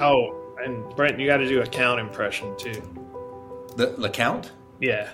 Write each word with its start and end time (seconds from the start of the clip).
Oh, 0.00 0.34
and 0.64 0.94
Brent, 0.94 1.18
you 1.18 1.26
got 1.26 1.38
to 1.38 1.48
do 1.48 1.60
a 1.60 1.66
count 1.66 1.98
impression 2.00 2.56
too. 2.56 2.80
The, 3.76 3.86
the 3.98 4.08
count? 4.08 4.52
Yeah. 4.80 5.10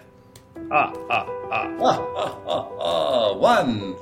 Ah, 0.71 0.93
ah, 1.11 1.27
ah. 1.51 1.77
Ah, 1.81 2.07
ah, 2.17 2.39
ah, 2.47 2.69
ah. 2.81 3.33
One, 3.35 3.97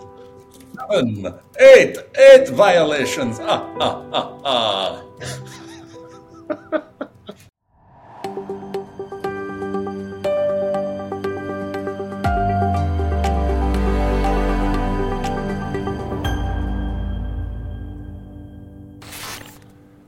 seven, 0.90 1.38
eight, 1.60 1.98
eight 2.16 2.48
violations. 2.48 3.38
Ah, 3.40 3.64
ah, 3.80 4.04
ah, 4.12 5.02
ah. 6.70 6.82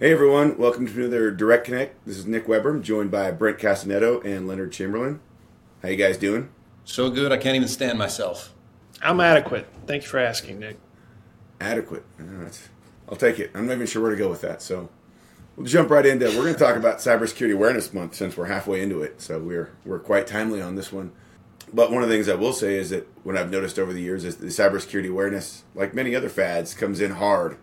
Hey 0.05 0.13
everyone, 0.13 0.59
welcome 0.59 0.87
to 0.87 1.01
another 1.01 1.31
Direct 1.31 1.65
Connect. 1.65 2.05
This 2.05 2.19
is 2.19 2.27
Nick 2.27 2.47
Weber. 2.47 2.69
I'm 2.69 2.83
joined 2.83 3.11
by 3.11 3.31
Brent 3.31 3.57
Castegnetto 3.57 4.23
and 4.23 4.47
Leonard 4.47 4.71
Chamberlin. 4.71 5.19
How 5.81 5.89
you 5.89 5.97
guys 5.97 6.19
doing? 6.19 6.51
So 6.85 7.09
good, 7.09 7.33
I 7.33 7.39
can't 7.39 7.57
even 7.57 7.69
stand 7.69 7.99
myself. 7.99 8.53
I'm 9.01 9.19
adequate. 9.19 9.67
Thank 9.87 10.03
you 10.03 10.09
for 10.11 10.19
asking, 10.19 10.59
Nick. 10.59 10.77
Adequate. 11.59 12.05
Uh, 12.21 12.25
All 12.25 12.43
right. 12.43 12.69
I'll 13.09 13.17
take 13.17 13.39
it. 13.39 13.51
I'm 13.55 13.67
not 13.67 13.77
even 13.77 13.87
sure 13.87 14.03
where 14.03 14.11
to 14.11 14.17
go 14.19 14.29
with 14.29 14.43
that. 14.43 14.61
So 14.61 14.91
we'll 15.57 15.65
jump 15.65 15.89
right 15.89 16.05
into. 16.05 16.27
It. 16.27 16.35
We're 16.35 16.43
going 16.43 16.53
to 16.53 16.61
talk 16.61 16.77
about 16.77 16.99
Cybersecurity 16.99 17.55
Awareness 17.55 17.95
Month 17.95 18.15
since 18.15 18.37
we're 18.37 18.45
halfway 18.45 18.83
into 18.83 19.01
it. 19.01 19.23
So 19.23 19.39
we're 19.39 19.71
we're 19.87 20.01
quite 20.01 20.27
timely 20.27 20.61
on 20.61 20.75
this 20.75 20.93
one. 20.93 21.13
But 21.73 21.91
one 21.91 22.03
of 22.03 22.11
the 22.11 22.15
things 22.15 22.29
I 22.29 22.35
will 22.35 22.53
say 22.53 22.75
is 22.75 22.91
that 22.91 23.09
what 23.25 23.39
I've 23.39 23.51
noticed 23.51 23.79
over 23.79 23.95
the 23.95 24.03
years 24.03 24.27
is 24.27 24.37
the 24.37 24.49
cybersecurity 24.49 25.09
awareness, 25.09 25.65
like 25.75 25.95
many 25.95 26.15
other 26.15 26.29
fads, 26.29 26.75
comes 26.75 27.01
in 27.01 27.13
hard 27.13 27.57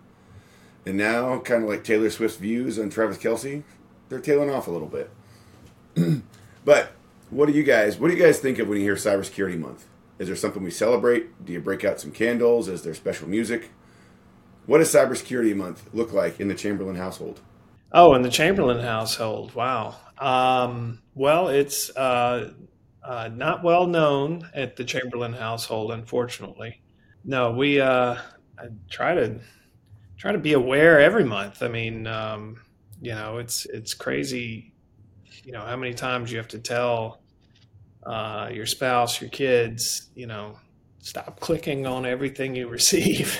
and 0.86 0.98
now, 0.98 1.40
kind 1.40 1.64
of 1.64 1.70
like 1.70 1.84
Taylor 1.84 2.10
Swift's 2.10 2.38
views 2.38 2.80
on 2.80 2.90
Travis 2.90 3.18
Kelce, 3.18 3.64
they're 4.10 4.20
tailing 4.20 4.50
off 4.50 4.68
a 4.68 4.72
little 4.72 4.88
bit. 4.88 5.12
but 6.66 6.92
what 7.30 7.48
do 7.48 7.54
you 7.54 7.64
guys 7.64 7.98
what 7.98 8.10
do 8.10 8.16
you 8.16 8.24
guys 8.24 8.40
think 8.40 8.60
of 8.60 8.68
when 8.68 8.78
you 8.78 8.84
hear 8.84 8.96
Cybersecurity 8.96 9.60
Month? 9.60 9.86
Is 10.20 10.28
there 10.28 10.36
something 10.36 10.64
we 10.64 10.72
celebrate? 10.72 11.46
Do 11.46 11.54
you 11.54 11.60
break 11.60 11.84
out 11.84 12.00
some 12.00 12.12
candles? 12.12 12.68
Is 12.68 12.84
there 12.84 12.94
special 12.94 13.28
music? 13.28 13.70
What 14.66 14.78
does 14.78 14.94
Cybersecurity 14.94 15.56
Month 15.56 15.90
look 15.94 16.14
like 16.14 16.40
in 16.40 16.48
the 16.48 16.56
Chamberlin 16.56 16.96
household? 16.96 17.40
Oh, 17.92 18.14
in 18.14 18.22
the 18.22 18.30
Chamberlin 18.30 18.80
household, 18.80 19.54
wow. 19.54 19.96
Um, 20.18 21.02
well, 21.16 21.50
it's 21.50 21.90
uh, 21.98 22.54
uh, 23.04 23.30
not 23.34 23.64
well 23.64 23.88
known 23.88 24.48
at 24.54 24.76
the 24.76 24.84
Chamberlin 24.84 25.34
household, 25.34 25.92
unfortunately. 25.92 26.82
No, 27.26 27.52
we 27.52 27.82
uh, 27.82 28.18
try 28.90 29.16
to 29.16 29.40
try 30.22 30.32
to 30.32 30.38
be 30.38 30.54
aware 30.54 31.02
every 31.02 31.24
month. 31.24 31.64
I 31.64 31.68
mean, 31.68 32.06
um, 32.06 32.62
you 33.02 33.12
know, 33.12 33.40
it's 33.40 33.66
it's 33.66 33.96
crazy. 33.96 34.72
You 35.44 35.52
know 35.52 35.62
how 35.62 35.76
many 35.76 35.96
times 35.96 36.32
you 36.32 36.38
have 36.38 36.48
to 36.50 36.60
tell 36.60 37.24
uh, 38.06 38.48
your 38.54 38.68
spouse, 38.68 39.20
your 39.20 39.32
kids, 39.32 40.12
you 40.14 40.28
know, 40.28 40.60
stop 41.00 41.40
clicking 41.40 41.88
on 41.88 42.06
everything 42.06 42.56
you 42.56 42.68
receive. 42.80 43.36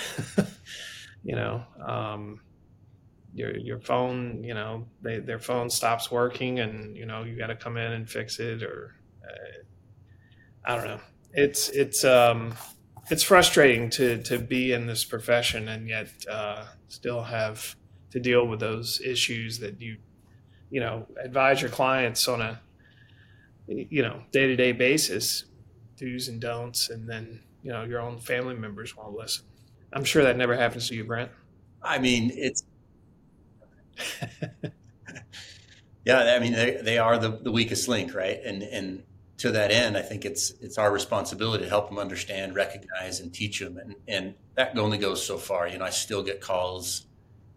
you 1.24 1.36
know, 1.36 1.64
um, 1.86 2.42
your 3.36 3.56
your 3.56 3.80
phone, 3.80 4.44
you 4.44 4.56
know, 4.56 4.88
they, 5.04 5.20
their 5.20 5.40
phone 5.40 5.70
stops 5.70 6.10
working, 6.10 6.62
and 6.62 6.98
you 6.98 7.06
know 7.06 7.24
you 7.24 7.38
got 7.38 7.48
to 7.48 7.56
come 7.56 7.78
in 7.78 7.92
and 7.92 8.10
fix 8.10 8.40
it, 8.40 8.64
or 8.64 8.96
uh, 9.24 9.62
I 10.66 10.76
don't 10.78 10.88
know. 10.88 11.02
It's 11.34 11.70
it's 11.70 12.04
um, 12.04 12.56
it's 13.10 13.24
frustrating 13.24 13.90
to 13.92 14.22
to 14.24 14.40
be 14.40 14.72
in 14.72 14.86
this 14.88 15.04
profession 15.04 15.68
and 15.68 15.88
yet 15.88 16.08
uh, 16.30 16.66
still 16.88 17.24
have 17.24 17.76
to 18.12 18.20
deal 18.20 18.48
with 18.48 18.60
those 18.60 19.02
issues 19.04 19.60
that 19.60 19.82
you 19.82 19.98
you 20.70 20.80
know 20.80 21.08
advise 21.24 21.62
your 21.62 21.70
clients 21.72 22.28
on 22.28 22.42
a 22.42 22.62
you 23.68 24.02
know 24.02 24.22
day 24.32 24.48
to 24.48 24.56
day 24.56 24.72
basis, 24.72 25.46
do's 25.98 26.28
and 26.28 26.42
don'ts, 26.42 26.90
and 26.90 27.08
then 27.08 27.42
you 27.64 27.72
know 27.72 27.84
your 27.84 28.02
own 28.02 28.20
family 28.20 28.56
members 28.56 28.96
won't 28.96 29.16
listen. 29.16 29.46
I'm 29.94 30.04
sure 30.04 30.24
that 30.24 30.38
never 30.38 30.56
happens 30.56 30.88
to 30.90 30.96
you, 30.96 31.04
Brent. 31.04 31.32
I 31.82 32.00
mean, 32.00 32.32
it's 32.34 32.64
yeah. 36.06 36.20
I 36.36 36.40
mean, 36.40 36.54
they, 36.54 36.80
they 36.84 36.98
are 36.98 37.18
the, 37.18 37.40
the 37.42 37.52
weakest 37.52 37.88
link, 37.88 38.14
right? 38.14 38.40
And 38.44 38.64
and 38.64 39.04
to 39.42 39.52
that 39.52 39.72
end, 39.72 39.98
I 39.98 40.04
think 40.04 40.24
it's 40.24 40.52
it's 40.62 40.78
our 40.78 40.92
responsibility 40.92 41.64
to 41.64 41.70
help 41.70 41.90
them 41.90 41.98
understand, 41.98 42.54
recognize, 42.54 43.20
and 43.20 43.34
teach 43.34 43.60
them. 43.60 43.78
And 43.78 43.96
and 44.08 44.36
that 44.56 44.78
only 44.78 45.00
goes 45.00 45.26
so 45.26 45.38
far. 45.38 45.68
You 45.68 45.80
know, 45.80 45.86
I 45.86 45.90
still 45.90 46.22
get 46.22 46.42
calls 46.42 47.08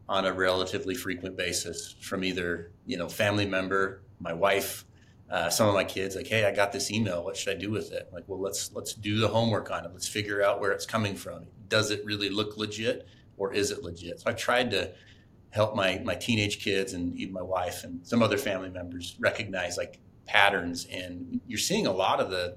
on 0.09 0.25
a 0.25 0.33
relatively 0.33 0.95
frequent 0.95 1.37
basis 1.37 1.95
from 2.01 2.25
either 2.25 2.73
you 2.87 2.97
know 2.97 3.07
family 3.07 3.45
member, 3.45 4.03
my 4.19 4.33
wife, 4.33 4.87
uh, 5.31 5.51
some 5.51 5.69
of 5.69 5.75
my 5.75 5.85
kids. 5.85 6.17
Like, 6.17 6.27
hey, 6.27 6.47
I 6.47 6.53
got 6.53 6.73
this 6.73 6.91
email. 6.91 7.23
What 7.23 7.37
should 7.37 7.55
I 7.55 7.61
do 7.61 7.71
with 7.71 7.93
it? 7.93 8.09
Like, 8.15 8.25
well, 8.29 8.41
let's 8.41 8.73
let's 8.73 8.95
do 8.95 9.19
the 9.19 9.29
homework 9.29 9.71
on 9.71 9.85
it. 9.85 9.91
Let's 9.93 10.09
figure 10.09 10.43
out 10.43 10.61
where 10.61 10.73
it's 10.73 10.87
coming 10.87 11.15
from. 11.15 11.45
Does 11.69 11.91
it 11.91 12.03
really 12.07 12.31
look 12.31 12.57
legit, 12.57 13.07
or 13.37 13.53
is 13.53 13.71
it 13.71 13.83
legit? 13.83 14.21
So 14.21 14.31
I 14.31 14.33
tried 14.33 14.71
to 14.71 14.95
help 15.51 15.77
my 15.77 16.01
my 16.03 16.15
teenage 16.15 16.65
kids 16.65 16.95
and 16.95 17.15
even 17.19 17.35
my 17.35 17.43
wife 17.43 17.85
and 17.85 18.07
some 18.07 18.23
other 18.23 18.39
family 18.39 18.71
members 18.71 19.17
recognize 19.21 19.77
like 19.77 20.01
patterns 20.27 20.87
and 20.91 21.41
you're 21.47 21.59
seeing 21.59 21.87
a 21.87 21.93
lot 21.93 22.21
of 22.21 22.31
the 22.31 22.57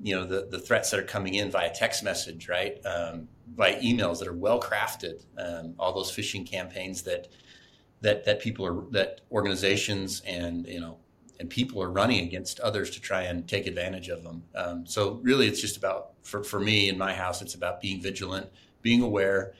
you 0.00 0.14
know 0.14 0.24
the, 0.24 0.48
the 0.50 0.58
threats 0.58 0.90
that 0.90 1.00
are 1.00 1.04
coming 1.04 1.34
in 1.34 1.50
via 1.50 1.72
text 1.72 2.02
message 2.02 2.48
right? 2.48 2.84
Um, 2.84 3.28
via 3.54 3.78
emails 3.80 4.18
that 4.18 4.28
are 4.28 4.32
well 4.32 4.60
crafted. 4.60 5.24
Um, 5.38 5.74
all 5.78 5.92
those 5.92 6.10
phishing 6.10 6.48
campaigns 6.48 7.02
that 7.02 7.28
that 8.00 8.24
that 8.24 8.40
people 8.40 8.66
are 8.66 8.84
that 8.90 9.20
organizations 9.30 10.22
and 10.26 10.66
you 10.66 10.80
know 10.80 10.98
and 11.38 11.48
people 11.50 11.82
are 11.82 11.90
running 11.90 12.24
against 12.24 12.60
others 12.60 12.90
to 12.90 13.00
try 13.00 13.22
and 13.22 13.48
take 13.48 13.66
advantage 13.66 14.08
of 14.08 14.22
them. 14.22 14.44
Um, 14.54 14.86
so 14.86 15.20
really 15.22 15.48
it's 15.48 15.60
just 15.60 15.76
about 15.76 16.10
for, 16.22 16.44
for 16.44 16.60
me 16.60 16.88
in 16.88 16.96
my 16.98 17.12
house 17.12 17.42
it's 17.42 17.54
about 17.54 17.80
being 17.80 18.00
vigilant 18.00 18.48
being 18.80 19.02
aware 19.02 19.54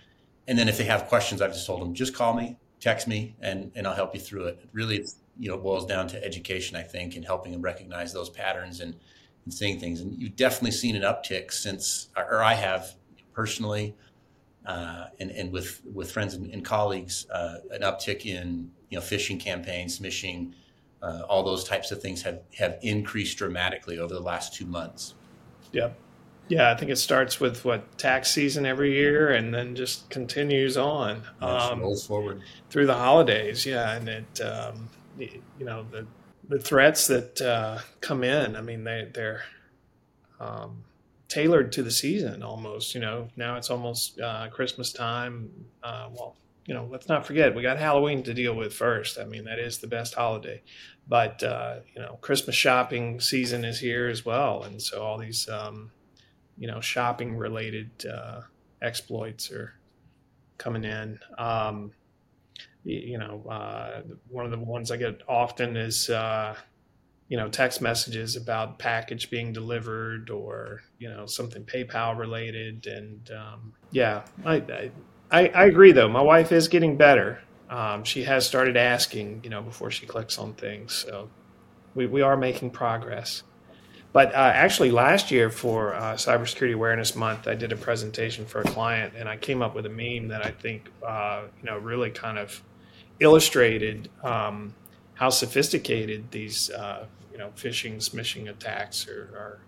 and 0.47 0.59
then 0.59 0.69
if 0.69 0.79
they 0.79 0.85
have 0.85 1.09
questions 1.09 1.41
i've 1.43 1.53
just 1.53 1.67
told 1.67 1.81
them 1.81 1.93
just 1.93 2.15
call 2.15 2.35
me 2.35 2.57
text 2.83 3.07
me 3.09 3.35
and 3.41 3.71
and 3.75 3.87
i'll 3.87 3.95
help 3.95 4.15
you 4.15 4.21
through 4.21 4.45
it. 4.45 4.65
Really 4.73 4.97
it's 4.97 5.17
you 5.39 5.49
know 5.49 5.57
boils 5.57 5.87
down 5.87 6.09
to 6.09 6.25
education, 6.25 6.77
I 6.77 6.83
think, 6.83 7.17
and 7.17 7.25
helping 7.25 7.53
them 7.53 7.63
recognize 7.63 8.13
those 8.13 8.31
patterns 8.31 8.81
and, 8.81 8.95
and 9.45 9.53
seeing 9.53 9.79
things. 9.79 10.01
And 10.01 10.21
you've 10.21 10.37
definitely 10.37 10.73
seen 10.73 10.97
an 10.97 11.03
uptick 11.03 11.53
since, 11.53 12.09
or 12.17 12.43
I 12.43 12.55
have 12.55 12.95
personally, 13.33 13.95
uh, 14.67 15.07
and 15.19 15.31
and 15.31 15.53
with 15.53 15.81
with 15.93 16.13
friends 16.13 16.35
and, 16.35 16.51
and 16.51 16.65
colleagues, 16.65 17.27
uh, 17.31 17.57
an 17.71 17.83
uptick 17.83 18.27
in 18.27 18.71
you 18.91 18.99
know 18.99 19.05
phishing 19.05 19.41
campaigns, 19.41 19.99
smishing, 19.99 20.53
uh, 21.03 21.23
all 21.29 21.43
those 21.43 21.65
types 21.65 21.91
of 21.91 22.01
things 22.01 22.23
have 22.23 22.41
have 22.59 22.79
increased 22.83 23.39
dramatically 23.39 23.99
over 23.99 24.15
the 24.15 24.21
last 24.21 24.55
two 24.55 24.67
months. 24.67 25.15
Yep. 25.73 25.99
Yeah, 26.49 26.71
I 26.71 26.77
think 26.77 26.91
it 26.91 26.97
starts 26.97 27.41
with 27.41 27.65
what 27.65 27.97
tax 27.97 28.31
season 28.31 28.67
every 28.67 28.93
year, 28.93 29.31
and 29.31 29.55
then 29.55 29.75
just 29.75 30.11
continues 30.11 30.77
on 30.77 31.23
um, 31.41 31.81
rolls 31.81 32.07
forward 32.07 32.43
through 32.69 32.87
the 32.87 32.95
holidays. 32.95 33.65
Yeah, 33.65 33.93
and 33.93 34.09
it 34.09 34.41
um, 34.41 34.91
you 35.59 35.65
know 35.65 35.85
the 35.91 36.07
the 36.49 36.59
threats 36.59 37.07
that 37.07 37.41
uh, 37.41 37.79
come 38.01 38.25
in. 38.25 38.57
I 38.57 38.61
mean, 38.61 38.85
they 38.85 39.09
they're 39.13 39.43
um, 40.41 40.85
tailored 41.29 41.73
to 41.73 41.83
the 41.83 41.91
season 41.91 42.43
almost. 42.43 42.95
You 42.95 43.01
know, 43.01 43.29
now 43.37 43.57
it's 43.57 43.71
almost 43.71 44.21
uh, 44.21 44.49
Christmas 44.51 44.93
time. 44.93 45.51
Uh, 45.83 46.09
well, 46.13 46.37
you 46.67 46.75
know, 46.75 46.87
let's 46.91 47.09
not 47.09 47.27
forget 47.27 47.55
we 47.55 47.63
got 47.63 47.79
Halloween 47.79 48.23
to 48.25 48.35
deal 48.35 48.55
with 48.55 48.75
first. 48.75 49.19
I 49.19 49.25
mean, 49.25 49.45
that 49.45 49.59
is 49.59 49.79
the 49.79 49.87
best 49.87 50.15
holiday, 50.15 50.63
but 51.09 51.43
uh, 51.43 51.77
you 51.95 52.03
know, 52.03 52.19
Christmas 52.21 52.57
shopping 52.57 53.21
season 53.21 53.65
is 53.65 53.81
here 53.81 54.09
as 54.09 54.25
well, 54.25 54.63
and 54.63 54.81
so 54.81 55.03
all 55.03 55.19
these 55.19 55.49
um, 55.49 55.91
you 56.59 56.67
know 56.67 56.81
shopping 56.81 57.37
related 57.37 57.91
uh, 58.07 58.43
exploits 58.81 59.51
are 59.51 59.75
coming 60.59 60.85
in. 60.85 61.19
Um, 61.39 61.93
you 62.85 63.19
know, 63.19 63.45
uh, 63.49 64.03
one 64.29 64.45
of 64.45 64.51
the 64.51 64.59
ones 64.59 64.91
I 64.91 64.97
get 64.97 65.23
often 65.29 65.77
is, 65.77 66.11
uh, 66.11 66.57
you 67.29 67.37
know, 67.37 67.49
text 67.49 67.81
messages 67.81 68.37
about 68.37 68.79
package 68.79 69.31
being 69.31 69.53
delivered 69.53 70.31
or, 70.31 70.83
you 70.99 71.09
know, 71.09 71.27
something 71.27 71.65
PayPal 71.65 72.19
related. 72.19 72.87
And 72.87 73.31
um, 73.31 73.73
yeah, 73.91 74.23
I, 74.45 74.91
I, 75.31 75.49
I, 75.49 75.65
agree 75.67 75.93
though. 75.93 76.09
My 76.09 76.21
wife 76.21 76.53
is 76.53 76.69
getting 76.69 76.97
better. 76.97 77.41
Um, 77.71 78.05
she 78.05 78.25
has 78.25 78.47
started 78.47 78.77
asking, 78.77 79.41
you 79.45 79.51
know, 79.51 79.63
before 79.63 79.91
she 79.91 80.05
clicks 80.05 80.37
on 80.39 80.53
things. 80.55 80.93
So 80.93 81.31
we, 81.95 82.07
we 82.07 82.21
are 82.21 82.37
making 82.37 82.71
progress. 82.71 83.45
But 84.13 84.35
uh, 84.35 84.53
actually, 84.55 84.91
last 84.91 85.31
year 85.31 85.49
for 85.49 85.95
uh, 85.95 86.15
Cybersecurity 86.15 86.75
Awareness 86.75 87.17
Month, 87.17 87.49
I 87.49 87.55
did 87.55 87.73
a 87.73 87.77
presentation 87.77 88.45
for 88.45 88.61
a 88.61 88.65
client, 88.65 89.15
and 89.17 89.27
I 89.27 89.39
came 89.39 89.63
up 89.63 89.75
with 89.75 89.87
a 89.87 89.89
meme 89.89 90.29
that 90.29 90.45
I 90.45 90.51
think, 90.51 90.91
uh, 91.07 91.45
you 91.59 91.65
know, 91.65 91.79
really 91.79 92.11
kind 92.11 92.39
of 92.39 92.63
illustrated 93.23 94.11
um, 94.23 94.75
how 95.15 95.31
sophisticated 95.31 96.31
these 96.31 96.71
uh, 96.71 97.07
you 97.31 97.39
know 97.39 97.51
phishing 97.57 97.97
smishing 97.97 98.49
attacks 98.51 99.09
are 99.09 99.31
are, 99.35 99.59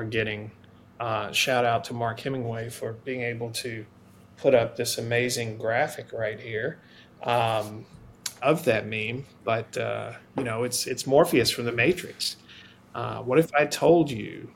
are 0.00 0.04
getting. 0.04 0.50
Uh, 1.00 1.32
shout 1.32 1.64
out 1.64 1.82
to 1.84 1.94
Mark 1.94 2.20
Hemingway 2.20 2.68
for 2.70 2.92
being 2.92 3.22
able 3.22 3.50
to 3.50 3.84
put 4.36 4.54
up 4.54 4.76
this 4.76 4.98
amazing 4.98 5.58
graphic 5.58 6.12
right 6.12 6.38
here. 6.38 6.78
Um, 7.24 7.84
of 8.42 8.64
that 8.64 8.86
meme, 8.86 9.24
but 9.44 9.76
uh, 9.76 10.12
you 10.36 10.44
know, 10.44 10.64
it's 10.64 10.86
it's 10.86 11.06
Morpheus 11.06 11.50
from 11.50 11.64
the 11.64 11.72
Matrix. 11.72 12.36
Uh, 12.94 13.22
what 13.22 13.38
if 13.38 13.54
I 13.54 13.66
told 13.66 14.10
you 14.10 14.50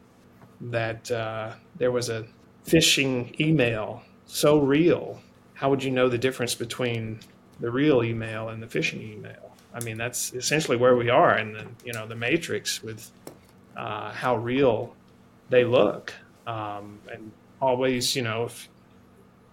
that 0.60 1.10
uh, 1.10 1.52
there 1.76 1.92
was 1.92 2.08
a 2.08 2.26
phishing 2.66 3.38
email 3.40 4.02
so 4.26 4.58
real? 4.58 5.22
How 5.54 5.70
would 5.70 5.82
you 5.82 5.90
know 5.90 6.08
the 6.08 6.18
difference 6.18 6.54
between 6.54 7.20
the 7.60 7.70
real 7.70 8.02
email 8.02 8.48
and 8.48 8.62
the 8.62 8.66
phishing 8.66 9.02
email? 9.02 9.52
I 9.74 9.80
mean, 9.80 9.98
that's 9.98 10.32
essentially 10.32 10.76
where 10.76 10.96
we 10.96 11.10
are 11.10 11.38
in 11.38 11.52
the 11.52 11.66
you 11.84 11.92
know 11.92 12.06
the 12.06 12.16
Matrix 12.16 12.82
with 12.82 13.10
uh, 13.76 14.10
how 14.12 14.36
real 14.36 14.94
they 15.50 15.64
look, 15.64 16.14
um, 16.46 16.98
and 17.12 17.30
always 17.60 18.16
you 18.16 18.22
know 18.22 18.44
if 18.44 18.68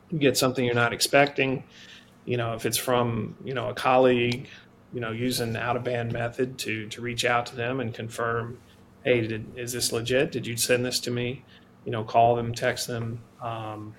you 0.09 0.19
get 0.19 0.37
something 0.37 0.63
you're 0.63 0.75
not 0.75 0.93
expecting, 0.93 1.63
you 2.25 2.37
know 2.37 2.53
if 2.53 2.65
it's 2.65 2.77
from 2.77 3.35
you 3.43 3.53
know 3.53 3.69
a 3.69 3.73
colleague, 3.73 4.47
you 4.93 5.01
know 5.01 5.11
using 5.11 5.49
an 5.49 5.55
out 5.57 5.75
of 5.75 5.83
band 5.83 6.13
method 6.13 6.57
to 6.59 6.87
to 6.87 7.01
reach 7.01 7.25
out 7.25 7.45
to 7.47 7.55
them 7.55 7.81
and 7.81 7.93
confirm, 7.93 8.57
hey, 9.03 9.27
did, 9.27 9.45
is 9.57 9.73
this 9.73 9.91
legit? 9.91 10.31
Did 10.31 10.47
you 10.47 10.55
send 10.55 10.85
this 10.85 10.99
to 11.01 11.11
me? 11.11 11.43
You 11.83 11.91
know, 11.91 12.03
call 12.05 12.35
them, 12.35 12.53
text 12.53 12.87
them. 12.87 13.19
Um, 13.41 13.93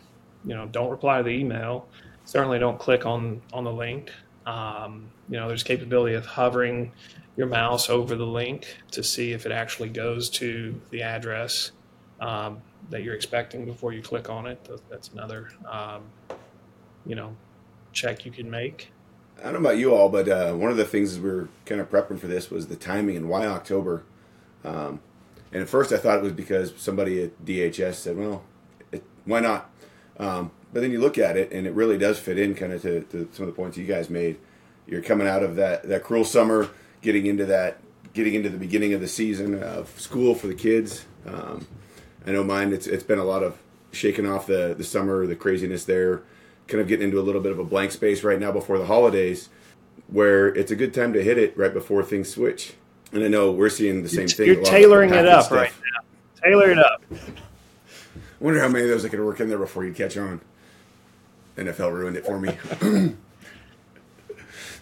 you 0.45 0.55
know, 0.55 0.67
don't 0.67 0.91
reply 0.91 1.19
to 1.19 1.25
the 1.25 1.31
email. 1.31 1.87
Certainly, 2.25 2.59
don't 2.59 2.79
click 2.79 3.07
on 3.07 3.43
on 3.53 3.65
the 3.65 3.73
link. 3.73 4.11
Um, 4.47 5.11
you 5.29 5.39
know, 5.39 5.49
there's 5.49 5.63
capability 5.63 6.15
of 6.15 6.27
hovering 6.27 6.93
your 7.37 7.47
mouse 7.47 7.91
over 7.91 8.15
the 8.15 8.27
link 8.27 8.77
to 8.93 9.03
see 9.03 9.33
if 9.33 9.47
it 9.47 9.53
actually 9.53 9.89
goes 9.89 10.31
to 10.31 10.81
the 10.91 11.03
address 11.03 11.73
um, 12.21 12.61
that 12.91 13.03
you're 13.03 13.15
expecting 13.15 13.65
before 13.65 13.93
you 13.93 14.03
click 14.03 14.29
on 14.29 14.47
it. 14.47 14.69
That's 14.89 15.09
another, 15.09 15.51
um, 15.71 16.03
you 17.07 17.15
know, 17.15 17.35
check 17.93 18.25
you 18.25 18.31
can 18.31 18.51
make. 18.51 18.93
I 19.41 19.45
don't 19.45 19.55
know 19.55 19.69
about 19.69 19.79
you 19.79 19.95
all, 19.95 20.09
but 20.09 20.29
uh, 20.29 20.53
one 20.53 20.71
of 20.71 20.77
the 20.77 20.85
things 20.85 21.19
we 21.19 21.29
were 21.29 21.49
kind 21.67 21.81
of 21.81 21.91
prepping 21.91 22.21
for 22.21 22.29
this 22.29 22.51
was 22.51 22.69
the 22.69 22.77
timing 22.77 23.17
and 23.17 23.29
why 23.29 23.47
October. 23.47 24.05
Um, 24.63 25.01
and 25.53 25.63
at 25.63 25.69
first, 25.69 25.93
I 25.93 25.97
thought 25.97 26.19
it 26.19 26.23
was 26.23 26.33
because 26.33 26.73
somebody 26.77 27.23
at 27.23 27.45
DHS 27.45 27.95
said, 27.95 28.17
"Well, 28.17 28.45
it, 28.93 29.03
why 29.25 29.41
not?" 29.41 29.71
Um, 30.19 30.51
but 30.73 30.81
then 30.81 30.91
you 30.91 31.01
look 31.01 31.19
at 31.19 31.37
it, 31.37 31.53
and 31.53 31.67
it 31.67 31.73
really 31.73 31.99
does 31.99 32.19
fit 32.19 32.39
in 32.39 32.55
kind 32.55 32.73
of 32.73 32.83
to, 32.83 33.03
to 33.03 33.29
some 33.33 33.47
of 33.47 33.55
the 33.55 33.57
points 33.57 33.77
you 33.77 33.87
guys 33.87 34.11
made. 34.11 34.39
You're 34.87 35.03
coming 35.03 35.27
out 35.27 35.43
of 35.43 35.57
that 35.57 35.85
that 35.89 36.03
cruel 36.03 36.25
summer, 36.25 36.69
getting 37.01 37.27
into 37.27 37.47
that, 37.47 37.79
getting 38.13 38.35
into 38.35 38.49
the 38.49 38.59
beginning 38.59 38.93
of 38.93 39.01
the 39.01 39.09
season 39.09 39.63
of 39.63 39.89
school 40.01 40.35
for 40.35 40.47
the 40.47 40.55
kids. 40.55 41.07
Um, 41.27 41.67
I 42.27 42.33
know 42.33 42.45
mine. 42.45 42.73
It's 42.73 42.87
it's 42.87 43.05
been 43.05 43.19
a 43.19 43.25
lot 43.25 43.43
of 43.43 43.59
shaking 43.93 44.27
off 44.27 44.47
the 44.47 44.75
the 44.77 44.85
summer, 44.85 45.27
the 45.27 45.37
craziness 45.37 45.85
there. 45.85 46.23
Kind 46.67 46.81
of 46.81 46.89
getting 46.89 47.05
into 47.05 47.21
a 47.21 47.23
little 47.23 47.41
bit 47.41 47.53
of 47.53 47.59
a 47.59 47.65
blank 47.65 47.93
space 47.93 48.25
right 48.25 48.41
now 48.41 48.51
before 48.51 48.79
the 48.79 48.87
holidays, 48.87 49.51
where 50.09 50.49
it's 50.49 50.71
a 50.71 50.77
good 50.77 50.95
time 50.95 51.13
to 51.13 51.23
hit 51.23 51.39
it 51.39 51.57
right 51.57 51.73
before 51.73 52.03
things 52.03 52.31
switch. 52.31 52.75
And 53.13 53.23
I 53.23 53.29
know 53.29 53.53
we're 53.53 53.69
seeing 53.69 54.03
the 54.03 54.09
same 54.09 54.21
you're, 54.23 54.29
thing. 54.29 54.47
You're 54.47 54.65
tailoring 54.65 55.15
it 55.15 55.29
up 55.29 55.45
stuff. 55.45 55.57
right 55.57 55.73
now. 55.73 56.43
Tailor 56.43 56.71
it 56.71 56.79
up. 56.79 57.03
Wonder 58.45 58.61
how 58.61 58.69
many 58.69 58.85
of 58.85 58.91
those 58.91 59.07
I 59.07 59.09
could 59.09 59.25
work 59.25 59.41
in 59.41 59.49
there 59.49 59.57
before 59.57 59.87
you'd 59.87 59.97
catch 59.97 60.19
on. 60.19 60.43
NFL 61.57 61.95
ruined 61.95 62.19
it 62.19 62.27
for 62.27 62.39
me. 62.39 62.55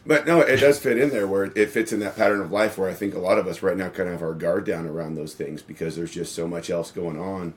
but 0.04 0.26
no, 0.26 0.40
it 0.40 0.56
does 0.58 0.80
fit 0.80 0.98
in 0.98 1.10
there 1.10 1.28
where 1.28 1.44
it 1.44 1.70
fits 1.70 1.92
in 1.92 2.00
that 2.00 2.16
pattern 2.16 2.40
of 2.40 2.50
life 2.50 2.76
where 2.76 2.90
I 2.90 2.94
think 2.94 3.14
a 3.14 3.20
lot 3.20 3.38
of 3.38 3.46
us 3.46 3.62
right 3.62 3.76
now 3.76 3.88
kind 3.88 4.08
of 4.08 4.14
have 4.14 4.22
our 4.22 4.34
guard 4.34 4.66
down 4.66 4.88
around 4.88 5.14
those 5.14 5.34
things 5.34 5.62
because 5.62 5.94
there's 5.94 6.10
just 6.10 6.34
so 6.34 6.48
much 6.48 6.70
else 6.70 6.90
going 6.90 7.16
on. 7.16 7.54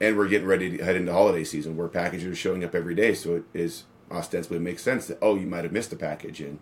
And 0.00 0.16
we're 0.16 0.28
getting 0.28 0.46
ready 0.46 0.76
to 0.76 0.84
head 0.84 0.94
into 0.94 1.12
holiday 1.12 1.42
season 1.42 1.76
where 1.76 1.88
packages 1.88 2.26
are 2.26 2.36
showing 2.36 2.62
up 2.62 2.76
every 2.76 2.94
day. 2.94 3.12
So 3.14 3.34
it 3.34 3.44
is 3.52 3.82
ostensibly 4.12 4.60
makes 4.60 4.84
sense 4.84 5.08
that, 5.08 5.18
oh, 5.20 5.34
you 5.34 5.48
might 5.48 5.64
have 5.64 5.72
missed 5.72 5.92
a 5.92 5.96
package. 5.96 6.40
And 6.40 6.60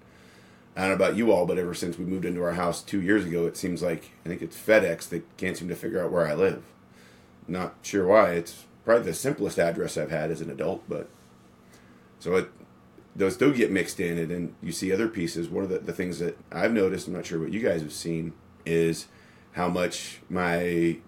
I 0.74 0.88
don't 0.88 0.98
know 0.98 1.04
about 1.04 1.18
you 1.18 1.32
all, 1.32 1.44
but 1.44 1.58
ever 1.58 1.74
since 1.74 1.98
we 1.98 2.06
moved 2.06 2.24
into 2.24 2.42
our 2.42 2.54
house 2.54 2.80
two 2.80 3.02
years 3.02 3.26
ago, 3.26 3.46
it 3.46 3.58
seems 3.58 3.82
like 3.82 4.12
I 4.24 4.30
think 4.30 4.40
it's 4.40 4.56
FedEx 4.56 5.10
that 5.10 5.36
can't 5.36 5.58
seem 5.58 5.68
to 5.68 5.76
figure 5.76 6.02
out 6.02 6.10
where 6.10 6.26
I 6.26 6.32
live. 6.32 6.62
Not 7.46 7.74
sure 7.82 8.06
why. 8.06 8.30
It's 8.30 8.64
probably 8.86 9.04
the 9.04 9.14
simplest 9.14 9.58
address 9.58 9.98
I've 9.98 10.10
had 10.10 10.30
as 10.30 10.40
an 10.40 10.48
adult, 10.48 10.84
but 10.88 11.10
so 12.18 12.36
it 12.36 12.50
those 13.16 13.36
do 13.36 13.52
get 13.52 13.70
mixed 13.70 13.98
in, 13.98 14.18
and 14.18 14.30
then 14.30 14.54
you 14.62 14.72
see 14.72 14.92
other 14.92 15.08
pieces. 15.08 15.48
One 15.48 15.64
of 15.64 15.70
the, 15.70 15.78
the 15.78 15.92
things 15.92 16.18
that 16.18 16.38
I've 16.52 16.72
noticed, 16.72 17.06
I'm 17.06 17.14
not 17.14 17.26
sure 17.26 17.40
what 17.40 17.52
you 17.52 17.60
guys 17.60 17.80
have 17.80 17.92
seen, 17.92 18.34
is 18.64 19.06
how 19.52 19.68
much 19.68 20.20
my 20.28 20.98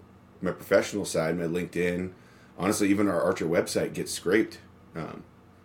my 0.41 0.51
professional 0.51 1.05
side, 1.05 1.37
my 1.37 1.45
LinkedIn, 1.45 2.11
honestly, 2.57 2.89
even 2.89 3.07
our 3.07 3.21
Archer 3.21 3.45
website 3.45 3.93
gets 3.93 4.11
scraped. 4.11 4.59
Um, 4.95 5.23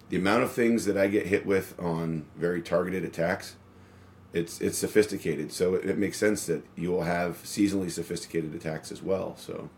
the 0.09 0.17
amount 0.17 0.43
of 0.43 0.53
things 0.53 0.85
that 0.85 0.97
I 0.97 1.09
get 1.09 1.27
hit 1.27 1.47
with 1.47 1.75
on 1.79 2.27
very 2.37 2.61
targeted 2.61 3.05
attacks, 3.05 3.57
it's 4.33 4.61
it's 4.61 4.79
sophisticated. 4.79 5.51
So 5.51 5.75
it, 5.75 5.89
it 5.91 5.99
makes 5.99 6.19
sense 6.19 6.47
that 6.47 6.65
you 6.77 6.91
will 6.91 7.05
have 7.05 7.43
seasonally 7.43 7.91
sophisticated 7.91 8.55
attacks 8.55 8.93
as 8.93 9.03
well. 9.03 9.35
So 9.37 9.71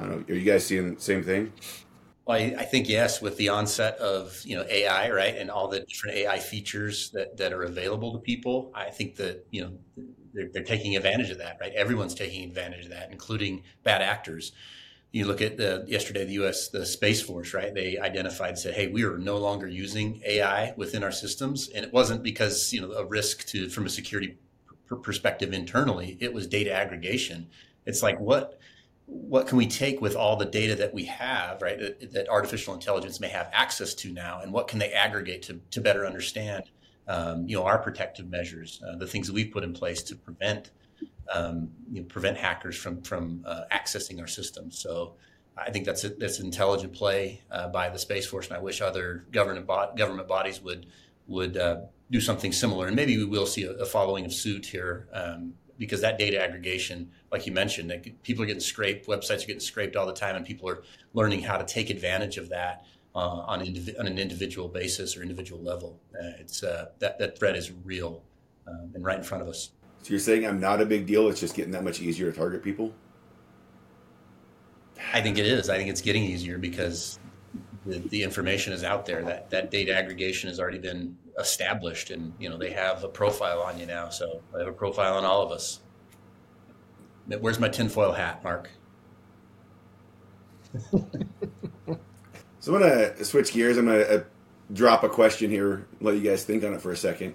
know. 0.00 0.24
Are 0.28 0.34
you 0.34 0.44
guys 0.44 0.66
seeing 0.66 0.94
the 0.94 1.00
same 1.00 1.22
thing? 1.22 1.52
Well, 2.26 2.36
I, 2.36 2.56
I, 2.58 2.64
think 2.64 2.88
yes, 2.88 3.22
with 3.22 3.36
the 3.36 3.50
onset 3.50 3.96
of 3.98 4.40
you 4.44 4.56
know 4.56 4.64
AI, 4.68 5.10
right, 5.10 5.36
and 5.36 5.50
all 5.50 5.68
the 5.68 5.80
different 5.80 6.16
AI 6.16 6.38
features 6.38 7.10
that, 7.10 7.36
that 7.36 7.52
are 7.52 7.62
available 7.62 8.12
to 8.12 8.18
people, 8.18 8.72
I 8.74 8.90
think 8.90 9.16
that 9.16 9.46
you 9.50 9.62
know 9.62 9.72
they're, 10.34 10.48
they're 10.52 10.64
taking 10.64 10.96
advantage 10.96 11.30
of 11.30 11.38
that, 11.38 11.58
right? 11.60 11.72
Everyone's 11.72 12.14
taking 12.14 12.44
advantage 12.44 12.84
of 12.84 12.90
that, 12.90 13.12
including 13.12 13.62
bad 13.84 14.02
actors. 14.02 14.52
You 15.12 15.26
look 15.26 15.40
at 15.40 15.56
the 15.56 15.84
yesterday, 15.86 16.24
the 16.24 16.34
U.S. 16.34 16.68
the 16.68 16.84
Space 16.84 17.22
Force, 17.22 17.54
right? 17.54 17.72
They 17.72 17.96
identified, 17.96 18.58
said, 18.58 18.74
"Hey, 18.74 18.88
we 18.88 19.04
are 19.04 19.18
no 19.18 19.36
longer 19.36 19.68
using 19.68 20.20
AI 20.26 20.74
within 20.76 21.04
our 21.04 21.12
systems," 21.12 21.68
and 21.68 21.84
it 21.84 21.92
wasn't 21.92 22.24
because 22.24 22.72
you 22.72 22.80
know 22.80 22.92
a 22.92 23.04
risk 23.04 23.46
to 23.46 23.68
from 23.68 23.86
a 23.86 23.90
security 23.90 24.36
perspective 25.02 25.52
internally. 25.52 26.16
It 26.20 26.32
was 26.32 26.46
data 26.46 26.72
aggregation. 26.72 27.48
It's 27.86 28.02
like 28.02 28.18
what 28.18 28.58
what 29.06 29.46
can 29.46 29.56
we 29.56 29.66
take 29.66 30.00
with 30.00 30.16
all 30.16 30.36
the 30.36 30.44
data 30.44 30.74
that 30.74 30.92
we 30.92 31.04
have, 31.04 31.62
right? 31.62 31.78
That, 31.78 32.12
that, 32.12 32.28
artificial 32.28 32.74
intelligence 32.74 33.20
may 33.20 33.28
have 33.28 33.48
access 33.52 33.94
to 33.94 34.12
now, 34.12 34.40
and 34.42 34.52
what 34.52 34.66
can 34.68 34.78
they 34.78 34.92
aggregate 34.92 35.42
to, 35.42 35.60
to 35.70 35.80
better 35.80 36.04
understand, 36.04 36.64
um, 37.06 37.48
you 37.48 37.56
know, 37.56 37.64
our 37.64 37.78
protective 37.78 38.28
measures, 38.28 38.82
uh, 38.86 38.96
the 38.96 39.06
things 39.06 39.28
that 39.28 39.32
we've 39.32 39.52
put 39.52 39.62
in 39.62 39.72
place 39.72 40.02
to 40.02 40.16
prevent, 40.16 40.72
um, 41.32 41.70
you 41.90 42.00
know, 42.00 42.06
prevent 42.06 42.36
hackers 42.36 42.76
from 42.76 43.00
from 43.02 43.44
uh, 43.46 43.62
accessing 43.72 44.20
our 44.20 44.26
systems. 44.26 44.78
So, 44.78 45.14
I 45.56 45.70
think 45.70 45.86
that's 45.86 46.04
a, 46.04 46.10
that's 46.10 46.38
an 46.40 46.46
intelligent 46.46 46.92
play 46.92 47.42
uh, 47.50 47.68
by 47.68 47.88
the 47.88 47.98
Space 47.98 48.26
Force, 48.26 48.48
and 48.48 48.56
I 48.56 48.60
wish 48.60 48.80
other 48.80 49.24
government 49.30 49.66
bo- 49.66 49.92
government 49.96 50.28
bodies 50.28 50.60
would 50.60 50.86
would 51.28 51.56
uh, 51.56 51.82
do 52.10 52.20
something 52.20 52.52
similar, 52.52 52.88
and 52.88 52.96
maybe 52.96 53.16
we 53.16 53.24
will 53.24 53.46
see 53.46 53.62
a, 53.64 53.72
a 53.72 53.86
following 53.86 54.24
of 54.24 54.32
suit 54.32 54.66
here. 54.66 55.08
Um, 55.12 55.54
because 55.78 56.00
that 56.00 56.18
data 56.18 56.42
aggregation, 56.42 57.10
like 57.30 57.46
you 57.46 57.52
mentioned, 57.52 57.90
that 57.90 58.22
people 58.22 58.42
are 58.42 58.46
getting 58.46 58.60
scraped, 58.60 59.06
websites 59.06 59.44
are 59.44 59.46
getting 59.46 59.60
scraped 59.60 59.96
all 59.96 60.06
the 60.06 60.12
time, 60.12 60.36
and 60.36 60.46
people 60.46 60.68
are 60.68 60.82
learning 61.14 61.42
how 61.42 61.56
to 61.56 61.64
take 61.64 61.90
advantage 61.90 62.38
of 62.38 62.48
that 62.48 62.84
uh, 63.14 63.18
on, 63.18 63.60
indiv- 63.60 63.98
on, 63.98 64.06
an 64.06 64.18
individual 64.18 64.68
basis 64.68 65.16
or 65.16 65.22
individual 65.22 65.62
level. 65.62 65.98
Uh, 66.14 66.32
it's 66.38 66.62
uh, 66.62 66.86
that 66.98 67.18
that 67.18 67.38
threat 67.38 67.56
is 67.56 67.72
real 67.84 68.22
um, 68.66 68.90
and 68.94 69.04
right 69.04 69.18
in 69.18 69.24
front 69.24 69.42
of 69.42 69.48
us. 69.48 69.70
So 70.02 70.10
you're 70.10 70.20
saying 70.20 70.46
I'm 70.46 70.60
not 70.60 70.80
a 70.80 70.86
big 70.86 71.06
deal? 71.06 71.28
It's 71.28 71.40
just 71.40 71.54
getting 71.54 71.72
that 71.72 71.84
much 71.84 72.00
easier 72.00 72.30
to 72.30 72.36
target 72.36 72.62
people. 72.62 72.92
I 75.12 75.20
think 75.20 75.38
it 75.38 75.46
is. 75.46 75.68
I 75.68 75.76
think 75.76 75.90
it's 75.90 76.00
getting 76.00 76.22
easier 76.22 76.58
because 76.58 77.18
the, 77.86 77.98
the 77.98 78.22
information 78.22 78.72
is 78.72 78.84
out 78.84 79.06
there. 79.06 79.22
That 79.22 79.50
that 79.50 79.70
data 79.70 79.96
aggregation 79.96 80.48
has 80.48 80.58
already 80.58 80.78
been 80.78 81.16
established, 81.38 82.10
and 82.10 82.32
you 82.38 82.48
know 82.48 82.58
they 82.58 82.70
have 82.70 83.04
a 83.04 83.08
profile 83.08 83.60
on 83.62 83.78
you 83.78 83.86
now. 83.86 84.08
So 84.08 84.40
I 84.54 84.58
have 84.60 84.68
a 84.68 84.72
profile 84.72 85.16
on 85.16 85.24
all 85.24 85.42
of 85.42 85.50
us. 85.50 85.80
Where's 87.40 87.58
my 87.58 87.68
tinfoil 87.68 88.12
hat, 88.12 88.42
Mark? 88.44 88.70
so 92.60 92.74
I'm 92.74 92.80
gonna 92.80 93.24
switch 93.24 93.52
gears. 93.52 93.78
I'm 93.78 93.86
gonna 93.86 94.00
uh, 94.00 94.24
drop 94.72 95.04
a 95.04 95.08
question 95.08 95.50
here. 95.50 95.86
Let 96.00 96.16
you 96.16 96.22
guys 96.22 96.44
think 96.44 96.64
on 96.64 96.74
it 96.74 96.80
for 96.80 96.92
a 96.92 96.96
second. 96.96 97.34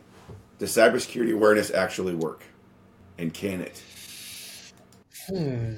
Does 0.59 0.71
cybersecurity 0.71 1.33
awareness 1.33 1.71
actually 1.71 2.15
work, 2.15 2.43
and 3.17 3.33
can 3.33 3.61
it? 3.61 3.81
Hmm. 5.27 5.75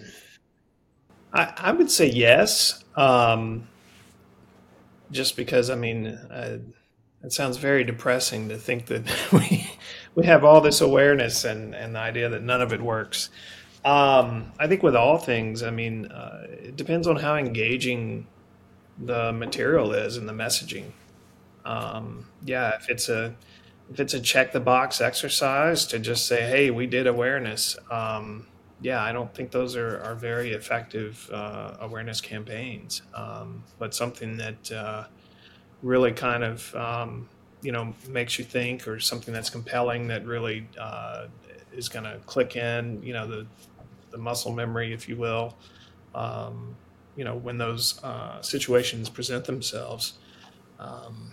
I, 1.31 1.53
I 1.57 1.71
would 1.71 1.89
say 1.89 2.07
yes. 2.07 2.83
Um, 2.95 3.67
just 5.13 5.37
because 5.37 5.69
I 5.69 5.75
mean, 5.75 6.07
uh, 6.07 6.59
it 7.23 7.31
sounds 7.31 7.57
very 7.57 7.83
depressing 7.83 8.49
to 8.49 8.57
think 8.57 8.87
that 8.87 9.03
we 9.31 9.69
we 10.15 10.25
have 10.25 10.43
all 10.43 10.61
this 10.61 10.81
awareness 10.81 11.45
and 11.45 11.73
and 11.73 11.95
the 11.95 11.99
idea 11.99 12.29
that 12.29 12.43
none 12.43 12.61
of 12.61 12.73
it 12.73 12.81
works. 12.81 13.29
Um, 13.85 14.53
I 14.59 14.67
think 14.67 14.81
with 14.81 14.95
all 14.95 15.17
things, 15.17 15.61
I 15.61 15.69
mean, 15.69 16.05
uh, 16.05 16.47
it 16.49 16.75
depends 16.77 17.05
on 17.05 17.17
how 17.17 17.35
engaging 17.35 18.27
the 18.97 19.33
material 19.33 19.91
is 19.91 20.15
and 20.17 20.27
the 20.27 20.33
messaging. 20.33 20.91
Um, 21.65 22.27
yeah, 22.45 22.75
if 22.75 22.89
it's 22.89 23.09
a 23.09 23.35
if 23.91 23.99
it's 23.99 24.13
a 24.13 24.19
check 24.19 24.51
the 24.51 24.59
box 24.59 25.01
exercise 25.01 25.85
to 25.87 25.99
just 25.99 26.25
say, 26.27 26.43
"Hey, 26.43 26.71
we 26.71 26.87
did 26.87 27.07
awareness," 27.07 27.77
um, 27.91 28.47
yeah, 28.83 29.01
I 29.01 29.13
don't 29.13 29.33
think 29.33 29.49
those 29.51 29.77
are, 29.77 30.01
are 30.03 30.13
very 30.13 30.51
effective 30.51 31.29
uh, 31.31 31.77
awareness 31.79 32.19
campaigns. 32.19 33.01
Um, 33.15 33.63
but 33.79 33.95
something 33.95 34.35
that 34.37 34.71
uh, 34.71 35.05
really 35.81 36.11
kind 36.11 36.43
of 36.43 36.75
um, 36.75 37.29
you 37.61 37.71
know 37.71 37.95
makes 38.09 38.37
you 38.37 38.43
think 38.43 38.87
or 38.87 38.99
something 38.99 39.33
that's 39.33 39.49
compelling 39.49 40.07
that 40.09 40.25
really 40.25 40.67
uh, 40.77 41.27
is 41.71 41.87
going 41.87 42.03
to 42.03 42.19
click 42.25 42.57
in. 42.57 43.01
You 43.01 43.13
know 43.13 43.25
the 43.25 43.47
the 44.11 44.17
muscle 44.17 44.51
memory, 44.51 44.93
if 44.93 45.07
you 45.07 45.15
will. 45.15 45.57
Um, 46.13 46.75
you 47.15 47.23
know 47.23 47.37
when 47.37 47.57
those 47.57 48.03
uh, 48.03 48.41
situations 48.41 49.09
present 49.09 49.45
themselves. 49.45 50.13
Um, 50.77 51.31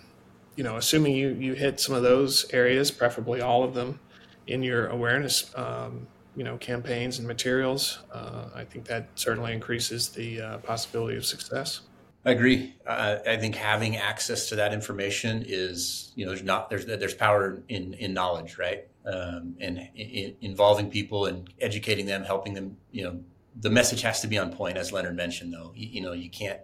you 0.55 0.63
know, 0.63 0.77
assuming 0.77 1.15
you 1.15 1.29
you 1.29 1.53
hit 1.53 1.81
some 1.81 1.95
of 1.95 2.03
those 2.03 2.45
areas, 2.53 2.91
preferably 2.91 3.41
all 3.41 3.63
of 3.63 3.73
them, 3.73 3.99
in 4.47 4.63
your 4.63 4.87
awareness, 4.87 5.51
um, 5.55 6.07
you 6.35 6.43
know, 6.43 6.57
campaigns 6.57 7.19
and 7.19 7.27
materials, 7.27 7.99
uh, 8.11 8.45
I 8.55 8.63
think 8.63 8.85
that 8.85 9.07
certainly 9.15 9.53
increases 9.53 10.09
the 10.09 10.41
uh, 10.41 10.57
possibility 10.59 11.17
of 11.17 11.25
success. 11.25 11.81
I 12.23 12.31
agree. 12.31 12.75
Uh, 12.85 13.17
I 13.25 13.37
think 13.37 13.55
having 13.55 13.97
access 13.97 14.47
to 14.49 14.55
that 14.55 14.73
information 14.73 15.43
is, 15.47 16.11
you 16.15 16.25
know, 16.25 16.31
there's 16.31 16.43
not 16.43 16.69
there's 16.69 16.85
there's 16.85 17.15
power 17.15 17.63
in 17.67 17.95
in 17.95 18.13
knowledge, 18.13 18.57
right? 18.59 18.87
Um, 19.05 19.55
and 19.59 19.89
in, 19.95 20.35
involving 20.41 20.91
people 20.91 21.25
and 21.25 21.51
educating 21.59 22.05
them, 22.05 22.23
helping 22.23 22.53
them. 22.53 22.77
You 22.91 23.05
know, 23.05 23.19
the 23.59 23.71
message 23.71 24.01
has 24.03 24.21
to 24.21 24.27
be 24.27 24.37
on 24.37 24.53
point, 24.53 24.77
as 24.77 24.91
Leonard 24.91 25.15
mentioned. 25.15 25.51
Though, 25.51 25.73
you, 25.75 25.87
you 25.87 26.01
know, 26.01 26.11
you 26.13 26.29
can't 26.29 26.59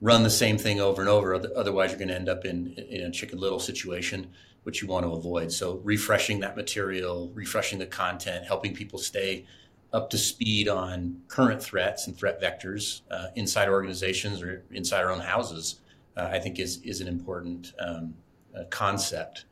run 0.00 0.22
the 0.22 0.30
same 0.30 0.56
thing 0.56 0.80
over 0.80 1.02
and 1.02 1.08
over. 1.10 1.34
Otherwise, 1.34 1.90
you're 1.90 1.98
going 1.98 2.08
to 2.08 2.14
end 2.14 2.28
up 2.28 2.46
in, 2.46 2.72
in 2.88 3.02
a 3.02 3.10
chicken 3.10 3.38
little 3.38 3.58
situation, 3.58 4.30
which 4.64 4.82
you 4.82 4.88
want 4.88 5.04
to 5.06 5.12
avoid. 5.12 5.50
So, 5.52 5.80
refreshing 5.84 6.40
that 6.40 6.56
material, 6.56 7.30
refreshing 7.34 7.78
the 7.78 7.86
content, 7.86 8.46
helping 8.46 8.74
people 8.74 8.98
stay 8.98 9.46
up 9.92 10.10
to 10.10 10.18
speed 10.18 10.68
on 10.68 11.22
current 11.28 11.62
threats 11.62 12.06
and 12.06 12.16
threat 12.16 12.40
vectors 12.40 13.02
uh, 13.10 13.28
inside 13.36 13.68
organizations 13.68 14.42
or 14.42 14.62
inside 14.70 15.02
our 15.02 15.10
own 15.10 15.20
houses, 15.20 15.80
uh, 16.16 16.28
I 16.30 16.38
think 16.38 16.58
is 16.58 16.80
is 16.82 17.00
an 17.00 17.08
important 17.08 17.72
um, 17.78 18.14
uh, 18.56 18.64
concept. 18.70 19.46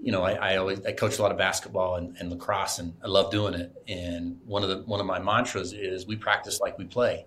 You 0.00 0.12
know, 0.12 0.22
I, 0.22 0.32
I, 0.34 0.56
always 0.58 0.84
I 0.86 0.92
coach 0.92 1.18
a 1.18 1.22
lot 1.22 1.32
of 1.32 1.38
basketball 1.38 1.96
and, 1.96 2.16
and, 2.18 2.30
lacrosse, 2.30 2.78
and 2.78 2.94
I 3.02 3.08
love 3.08 3.32
doing 3.32 3.54
it. 3.54 3.72
And 3.88 4.38
one 4.46 4.62
of 4.62 4.68
the 4.68 4.78
one 4.82 5.00
of 5.00 5.06
my 5.06 5.18
mantras 5.18 5.72
is 5.72 6.06
we 6.06 6.16
practice 6.16 6.60
like 6.60 6.78
we 6.78 6.84
play. 6.84 7.26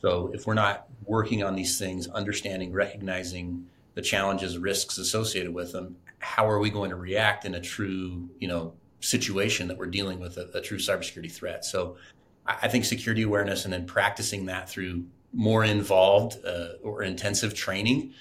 So 0.00 0.30
if 0.34 0.46
we're 0.46 0.54
not 0.54 0.86
working 1.06 1.42
on 1.42 1.54
these 1.54 1.78
things, 1.78 2.08
understanding, 2.08 2.72
recognizing 2.72 3.66
the 3.94 4.02
challenges, 4.02 4.58
risks 4.58 4.98
associated 4.98 5.54
with 5.54 5.72
them, 5.72 5.96
how 6.18 6.48
are 6.48 6.58
we 6.58 6.70
going 6.70 6.90
to 6.90 6.96
react 6.96 7.44
in 7.44 7.54
a 7.54 7.60
true, 7.60 8.28
you 8.38 8.48
know, 8.48 8.74
situation 9.00 9.68
that 9.68 9.76
we're 9.76 9.86
dealing 9.86 10.18
with 10.18 10.36
a, 10.36 10.50
a 10.54 10.60
true 10.60 10.78
cybersecurity 10.78 11.30
threat? 11.30 11.64
So 11.64 11.96
I 12.46 12.68
think 12.68 12.84
security 12.84 13.22
awareness 13.22 13.64
and 13.64 13.72
then 13.72 13.86
practicing 13.86 14.46
that 14.46 14.68
through 14.68 15.04
more 15.32 15.64
involved 15.64 16.44
uh, 16.44 16.74
or 16.82 17.02
intensive 17.02 17.54
training 17.54 18.12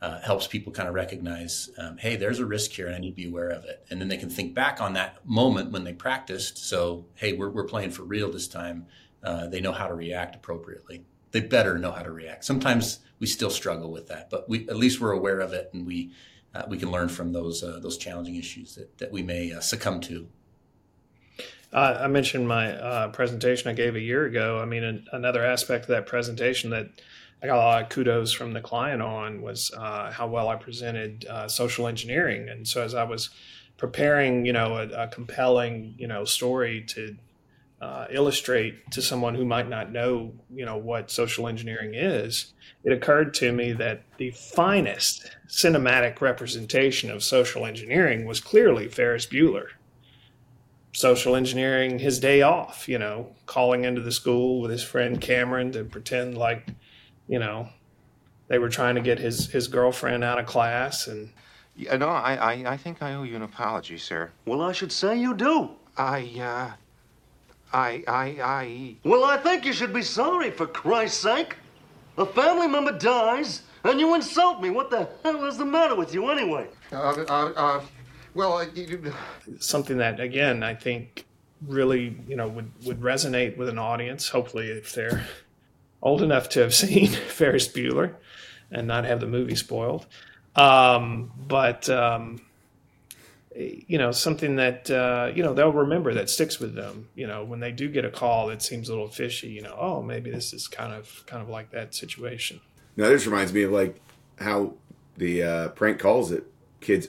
uh, 0.00 0.20
helps 0.20 0.46
people 0.46 0.72
kind 0.72 0.88
of 0.88 0.94
recognize, 0.94 1.70
um, 1.78 1.96
hey, 1.98 2.16
there's 2.16 2.38
a 2.38 2.46
risk 2.46 2.70
here 2.72 2.86
and 2.86 2.94
I 2.94 2.98
need 2.98 3.10
to 3.10 3.16
be 3.16 3.26
aware 3.26 3.48
of 3.48 3.64
it. 3.64 3.84
And 3.90 4.00
then 4.00 4.08
they 4.08 4.16
can 4.16 4.30
think 4.30 4.54
back 4.54 4.80
on 4.80 4.92
that 4.94 5.26
moment 5.26 5.72
when 5.72 5.84
they 5.84 5.92
practiced. 5.92 6.58
So, 6.68 7.04
hey, 7.14 7.32
we're, 7.32 7.50
we're 7.50 7.64
playing 7.64 7.90
for 7.90 8.02
real 8.02 8.30
this 8.30 8.46
time. 8.48 8.86
Uh, 9.22 9.48
they 9.48 9.60
know 9.60 9.72
how 9.72 9.88
to 9.88 9.94
react 9.94 10.36
appropriately 10.36 11.04
they 11.30 11.40
better 11.40 11.78
know 11.78 11.90
how 11.90 12.02
to 12.02 12.10
react. 12.10 12.44
Sometimes 12.44 13.00
we 13.18 13.26
still 13.26 13.50
struggle 13.50 13.90
with 13.90 14.08
that, 14.08 14.30
but 14.30 14.48
we 14.48 14.68
at 14.68 14.76
least 14.76 15.00
we're 15.00 15.12
aware 15.12 15.40
of 15.40 15.52
it 15.52 15.70
and 15.72 15.86
we 15.86 16.12
uh, 16.54 16.62
we 16.68 16.78
can 16.78 16.90
learn 16.90 17.08
from 17.08 17.32
those 17.32 17.62
uh, 17.62 17.78
those 17.80 17.98
challenging 17.98 18.36
issues 18.36 18.74
that, 18.74 18.98
that 18.98 19.12
we 19.12 19.22
may 19.22 19.52
uh, 19.52 19.60
succumb 19.60 20.00
to. 20.00 20.28
Uh, 21.70 21.98
I 22.00 22.06
mentioned 22.06 22.48
my 22.48 22.72
uh, 22.72 23.08
presentation 23.08 23.70
I 23.70 23.74
gave 23.74 23.94
a 23.94 24.00
year 24.00 24.24
ago. 24.24 24.58
I 24.58 24.64
mean, 24.64 24.82
an, 24.82 25.06
another 25.12 25.44
aspect 25.44 25.84
of 25.84 25.88
that 25.88 26.06
presentation 26.06 26.70
that 26.70 26.88
I 27.42 27.46
got 27.46 27.56
a 27.56 27.58
lot 27.58 27.82
of 27.82 27.88
kudos 27.90 28.32
from 28.32 28.54
the 28.54 28.62
client 28.62 29.02
on 29.02 29.42
was 29.42 29.70
uh, 29.76 30.10
how 30.10 30.26
well 30.26 30.48
I 30.48 30.56
presented 30.56 31.26
social 31.46 31.86
engineering. 31.86 32.48
And 32.48 32.66
so 32.66 32.82
as 32.82 32.94
I 32.94 33.04
was 33.04 33.28
preparing, 33.76 34.46
you 34.46 34.52
know, 34.52 34.78
a, 34.78 35.04
a 35.04 35.08
compelling, 35.08 35.94
you 35.98 36.08
know, 36.08 36.24
story 36.24 36.84
to 36.88 37.16
uh, 37.80 38.06
illustrate 38.10 38.90
to 38.90 39.00
someone 39.00 39.34
who 39.34 39.44
might 39.44 39.68
not 39.68 39.92
know, 39.92 40.32
you 40.52 40.64
know, 40.64 40.76
what 40.76 41.10
social 41.10 41.46
engineering 41.46 41.94
is, 41.94 42.52
it 42.84 42.92
occurred 42.92 43.34
to 43.34 43.52
me 43.52 43.72
that 43.72 44.02
the 44.16 44.30
finest 44.32 45.30
cinematic 45.48 46.20
representation 46.20 47.10
of 47.10 47.22
social 47.22 47.64
engineering 47.64 48.26
was 48.26 48.40
clearly 48.40 48.88
Ferris 48.88 49.26
Bueller. 49.26 49.68
Social 50.92 51.36
engineering 51.36 52.00
his 52.00 52.18
day 52.18 52.42
off, 52.42 52.88
you 52.88 52.98
know, 52.98 53.34
calling 53.46 53.84
into 53.84 54.00
the 54.00 54.10
school 54.10 54.60
with 54.60 54.70
his 54.70 54.82
friend 54.82 55.20
Cameron 55.20 55.70
to 55.72 55.84
pretend 55.84 56.36
like, 56.36 56.66
you 57.28 57.38
know, 57.38 57.68
they 58.48 58.58
were 58.58 58.70
trying 58.70 58.96
to 58.96 59.00
get 59.00 59.18
his, 59.18 59.50
his 59.50 59.68
girlfriend 59.68 60.24
out 60.24 60.38
of 60.38 60.46
class 60.46 61.06
and 61.06 61.30
yeah, 61.76 61.96
no, 61.96 62.08
I, 62.08 62.34
I, 62.34 62.72
I 62.72 62.76
think 62.76 63.02
I 63.02 63.14
owe 63.14 63.22
you 63.22 63.36
an 63.36 63.42
apology, 63.42 63.98
sir. 63.98 64.32
Well, 64.44 64.60
I 64.60 64.72
should 64.72 64.90
say 64.90 65.16
you 65.16 65.32
do. 65.32 65.70
I, 65.96 66.22
uh, 66.40 66.76
I, 67.72 68.02
I, 68.08 68.26
I. 68.42 68.96
Well, 69.04 69.24
I 69.24 69.36
think 69.36 69.64
you 69.64 69.72
should 69.72 69.92
be 69.92 70.02
sorry, 70.02 70.50
for 70.50 70.66
Christ's 70.66 71.20
sake. 71.20 71.56
A 72.16 72.26
family 72.26 72.66
member 72.66 72.92
dies, 72.92 73.62
and 73.84 74.00
you 74.00 74.14
insult 74.14 74.60
me. 74.60 74.70
What 74.70 74.90
the 74.90 75.08
hell 75.22 75.44
is 75.44 75.58
the 75.58 75.64
matter 75.64 75.94
with 75.94 76.12
you, 76.14 76.30
anyway? 76.30 76.66
Uh, 76.90 77.24
uh, 77.28 77.52
uh 77.56 77.80
well, 78.34 78.58
uh, 78.58 78.66
you... 78.74 79.12
something 79.58 79.98
that, 79.98 80.20
again, 80.20 80.62
I 80.62 80.74
think 80.74 81.24
really, 81.66 82.16
you 82.26 82.36
know, 82.36 82.48
would, 82.48 82.70
would 82.84 83.00
resonate 83.00 83.56
with 83.56 83.68
an 83.68 83.78
audience. 83.78 84.28
Hopefully, 84.28 84.68
if 84.68 84.94
they're 84.94 85.26
old 86.02 86.22
enough 86.22 86.48
to 86.50 86.60
have 86.60 86.74
seen 86.84 87.08
Ferris 87.08 87.68
Bueller 87.68 88.14
and 88.70 88.86
not 88.86 89.04
have 89.04 89.20
the 89.20 89.26
movie 89.26 89.56
spoiled. 89.56 90.06
Um, 90.56 91.30
but 91.46 91.88
um, 91.88 92.40
you 93.58 93.98
know 93.98 94.12
something 94.12 94.56
that 94.56 94.90
uh, 94.90 95.32
you 95.34 95.42
know 95.42 95.52
they'll 95.52 95.72
remember 95.72 96.14
that 96.14 96.30
sticks 96.30 96.58
with 96.58 96.74
them. 96.74 97.08
You 97.14 97.26
know 97.26 97.44
when 97.44 97.60
they 97.60 97.72
do 97.72 97.88
get 97.88 98.04
a 98.04 98.10
call 98.10 98.48
that 98.48 98.62
seems 98.62 98.88
a 98.88 98.92
little 98.92 99.08
fishy 99.08 99.48
you 99.48 99.62
know 99.62 99.76
oh 99.78 100.02
maybe 100.02 100.30
this 100.30 100.52
is 100.52 100.68
kind 100.68 100.92
of 100.92 101.24
kind 101.26 101.42
of 101.42 101.48
like 101.48 101.70
that 101.70 101.94
situation. 101.94 102.60
Now 102.96 103.08
this 103.08 103.26
reminds 103.26 103.52
me 103.52 103.62
of 103.62 103.72
like 103.72 104.00
how 104.38 104.74
the 105.16 105.42
uh, 105.42 105.68
prank 105.70 105.98
calls 105.98 106.30
that 106.30 106.44
kids 106.80 107.08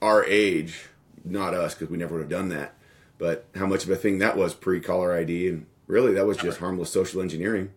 our 0.00 0.24
age 0.24 0.88
not 1.24 1.52
us 1.52 1.74
because 1.74 1.90
we 1.90 1.98
never 1.98 2.14
would 2.14 2.22
have 2.22 2.30
done 2.30 2.48
that 2.48 2.74
but 3.18 3.44
how 3.54 3.66
much 3.66 3.84
of 3.84 3.90
a 3.90 3.96
thing 3.96 4.18
that 4.18 4.36
was 4.36 4.54
pre 4.54 4.80
caller 4.80 5.12
id 5.12 5.48
and 5.48 5.66
really 5.86 6.14
that 6.14 6.24
was 6.24 6.36
just 6.36 6.58
harmless 6.58 6.90
social 6.90 7.20
engineering 7.20 7.70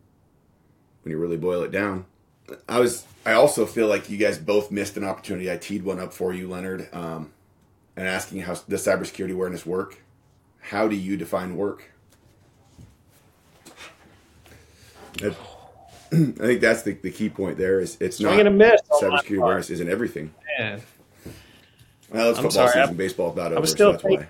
when 1.03 1.11
you 1.11 1.17
really 1.17 1.37
boil 1.37 1.63
it 1.63 1.71
down. 1.71 2.05
I 2.67 2.79
was 2.79 3.05
i 3.25 3.33
also 3.33 3.65
feel 3.65 3.87
like 3.87 4.09
you 4.09 4.17
guys 4.17 4.37
both 4.37 4.71
missed 4.71 4.97
an 4.97 5.03
opportunity. 5.03 5.51
I 5.51 5.57
teed 5.57 5.83
one 5.83 5.99
up 5.99 6.13
for 6.13 6.33
you 6.33 6.47
leonard. 6.47 6.89
Um, 6.93 7.31
and 7.95 8.07
asking 8.07 8.41
how 8.41 8.53
does 8.53 8.85
cybersecurity 8.85 9.33
awareness 9.33 9.65
work? 9.65 10.01
How 10.59 10.87
do 10.87 10.95
you 10.95 11.17
define 11.17 11.55
work? 11.55 11.91
I 15.23 15.29
think 16.11 16.61
that's 16.61 16.83
the, 16.83 16.93
the 16.93 17.11
key 17.11 17.29
point 17.29 17.57
there 17.57 17.79
is 17.79 17.97
it's 17.99 18.19
not 18.19 18.33
cybersecurity 18.39 19.37
awareness 19.41 19.69
isn't 19.69 19.89
everything. 19.89 20.33
Man. 20.59 20.81
Well, 22.09 22.29
it's 22.29 22.37
football 22.37 22.51
sorry, 22.51 22.69
season, 22.69 22.89
I'm, 22.89 22.95
baseball 22.95 23.29
about 23.31 23.51
over. 23.51 23.57
I 23.57 23.61
was 23.61 23.71
still 23.71 23.93
so 23.93 23.99
thinking, 23.99 24.27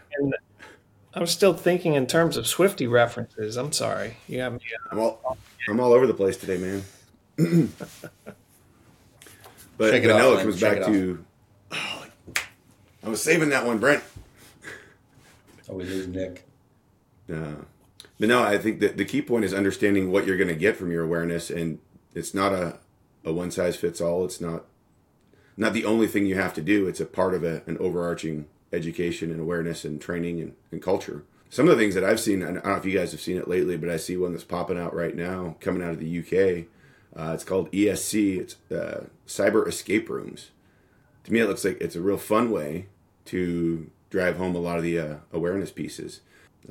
I 1.14 1.20
was 1.20 1.32
still 1.32 1.54
thinking 1.54 1.96
in 1.96 2.08
terms 2.08 2.38
of 2.38 2.48
Swifty 2.48 2.88
references. 2.88 3.58
I'm 3.58 3.74
sorry. 3.74 4.18
You 4.28 4.38
got 4.38 4.54
me. 4.54 4.60
Uh, 4.60 4.90
I'm 4.92 5.00
all 5.00 5.38
I'm 5.68 5.80
all 5.80 5.92
over 5.92 6.08
the 6.08 6.14
place 6.14 6.38
today, 6.38 6.58
man. 6.58 6.84
but, 8.26 8.36
but 9.78 10.04
no, 10.04 10.38
it 10.38 10.44
comes 10.44 10.62
back 10.62 10.78
it 10.78 10.86
to 10.86 11.26
I 13.04 13.10
was 13.10 13.22
saving 13.22 13.50
that 13.50 13.66
one, 13.66 13.80
Brent. 13.80 14.04
Oh, 15.70 15.76
we 15.76 15.84
lose 15.84 16.08
Nick. 16.08 16.48
Uh, 17.32 17.56
but 18.20 18.30
no, 18.30 18.42
I 18.42 18.58
think 18.58 18.80
that 18.80 18.98
the 18.98 19.06
key 19.06 19.22
point 19.22 19.44
is 19.44 19.54
understanding 19.54 20.12
what 20.12 20.26
you're 20.26 20.38
going 20.38 20.50
to 20.50 20.56
get 20.56 20.78
from 20.78 20.92
your 20.92 21.04
awareness, 21.04 21.50
and 21.50 21.80
it's 22.14 22.34
not 22.34 22.54
a, 22.54 22.80
a 23.26 23.34
one 23.34 23.52
size 23.52 23.76
fits 23.76 24.00
all. 24.00 24.24
It's 24.24 24.40
not 24.40 24.64
not 25.56 25.74
the 25.74 25.86
only 25.86 26.08
thing 26.08 26.26
you 26.26 26.36
have 26.36 26.54
to 26.56 26.62
do. 26.62 26.88
It's 26.88 27.00
a 27.00 27.06
part 27.06 27.34
of 27.34 27.44
a, 27.44 27.62
an 27.68 27.78
overarching 27.78 28.48
education 28.72 29.30
and 29.30 29.40
awareness 29.40 29.86
and 29.86 30.02
training 30.02 30.40
and, 30.42 30.56
and 30.72 30.82
culture. 30.82 31.24
Some 31.50 31.68
of 31.68 31.78
the 31.78 31.82
things 31.82 31.94
that 31.94 32.04
I've 32.04 32.20
seen, 32.20 32.42
I 32.42 32.48
don't 32.48 32.66
know 32.66 32.76
if 32.76 32.86
you 32.86 32.98
guys 32.98 33.12
have 33.12 33.22
seen 33.22 33.38
it 33.38 33.48
lately, 33.48 33.78
but 33.78 33.90
I 33.90 33.98
see 33.98 34.18
one 34.18 34.32
that's 34.32 34.44
popping 34.44 34.80
out 34.80 34.96
right 34.96 35.16
now, 35.16 35.56
coming 35.60 35.84
out 35.84 35.92
of 35.92 36.00
the 36.00 36.20
UK. 36.20 36.66
Uh, 37.16 37.34
it's 37.34 37.44
called 37.44 37.72
ESC. 37.72 38.40
It's 38.40 38.56
uh, 38.72 39.06
cyber 39.28 39.68
escape 39.68 40.10
rooms. 40.10 40.50
To 41.26 41.32
me, 41.32 41.42
it 41.42 41.48
looks 41.48 41.64
like 41.64 41.80
it's 41.80 41.96
a 41.96 42.02
real 42.02 42.18
fun 42.18 42.50
way 42.50 42.88
to 43.26 43.90
drive 44.10 44.38
home 44.38 44.56
a 44.56 44.60
lot 44.60 44.78
of 44.78 44.84
the 44.84 45.00
uh, 45.00 45.16
awareness 45.32 45.72
pieces. 45.72 46.22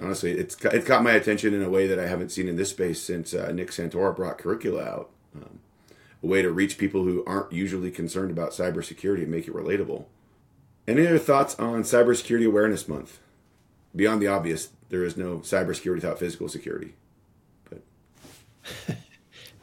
Honestly, 0.00 0.32
it's 0.32 0.56
it 0.64 0.86
caught 0.86 1.02
my 1.02 1.12
attention 1.12 1.52
in 1.52 1.62
a 1.62 1.68
way 1.68 1.86
that 1.86 1.98
I 1.98 2.06
haven't 2.06 2.30
seen 2.30 2.48
in 2.48 2.56
this 2.56 2.70
space 2.70 3.02
since 3.02 3.34
uh, 3.34 3.52
Nick 3.52 3.70
Santora 3.70 4.14
brought 4.16 4.38
curricula 4.38 4.82
out. 4.82 5.10
Um, 5.34 5.58
a 6.22 6.26
way 6.26 6.40
to 6.40 6.50
reach 6.50 6.78
people 6.78 7.04
who 7.04 7.24
aren't 7.26 7.52
usually 7.52 7.90
concerned 7.90 8.30
about 8.30 8.52
cybersecurity 8.52 9.22
and 9.22 9.30
make 9.30 9.48
it 9.48 9.54
relatable. 9.54 10.04
Any 10.86 11.06
other 11.06 11.18
thoughts 11.18 11.58
on 11.58 11.82
Cybersecurity 11.82 12.46
Awareness 12.46 12.88
Month? 12.88 13.18
Beyond 13.94 14.22
the 14.22 14.28
obvious, 14.28 14.70
there 14.88 15.04
is 15.04 15.16
no 15.16 15.38
cybersecurity 15.38 15.96
without 15.96 16.18
physical 16.18 16.48
security. 16.48 16.94
But 17.68 17.82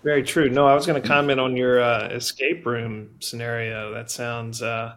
very 0.03 0.24
true. 0.24 0.50
No, 0.50 0.67
I 0.67 0.75
was 0.75 0.86
going 0.86 1.01
to 1.01 1.08
comment 1.08 1.39
on 1.39 1.58
your 1.58 1.81
uh, 1.81 2.10
escape 2.10 2.65
room 2.65 3.15
scenario. 3.19 3.93
That 3.93 4.12
sounds 4.12 4.62
uh, 4.62 4.96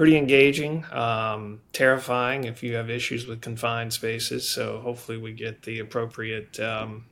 pretty 0.00 0.16
engaging, 0.16 0.82
um, 0.92 1.60
terrifying 1.74 2.44
if 2.44 2.62
you 2.62 2.74
have 2.74 2.88
issues 2.88 3.26
with 3.26 3.42
confined 3.42 3.92
spaces. 3.92 4.48
So 4.48 4.80
hopefully 4.80 5.18
we 5.18 5.34
get 5.34 5.60
the 5.60 5.80
appropriate, 5.80 6.58
um, 6.58 7.04